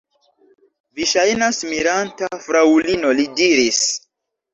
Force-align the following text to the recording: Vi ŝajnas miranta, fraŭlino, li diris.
Vi 0.99 1.03
ŝajnas 1.09 1.59
miranta, 1.73 2.29
fraŭlino, 2.45 3.13
li 3.21 3.27
diris. 3.41 3.83